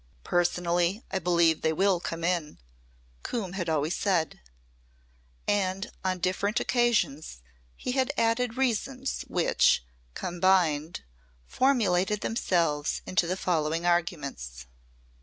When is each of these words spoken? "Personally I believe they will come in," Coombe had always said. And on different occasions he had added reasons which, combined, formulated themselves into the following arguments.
"Personally 0.23 1.03
I 1.11 1.19
believe 1.19 1.61
they 1.61 1.73
will 1.73 1.99
come 1.99 2.23
in," 2.23 2.57
Coombe 3.21 3.53
had 3.53 3.69
always 3.69 3.95
said. 3.95 4.39
And 5.47 5.91
on 6.03 6.17
different 6.17 6.59
occasions 6.59 7.43
he 7.77 7.91
had 7.91 8.11
added 8.17 8.57
reasons 8.57 9.21
which, 9.27 9.85
combined, 10.15 11.03
formulated 11.45 12.21
themselves 12.21 13.03
into 13.05 13.27
the 13.27 13.37
following 13.37 13.85
arguments. 13.85 14.65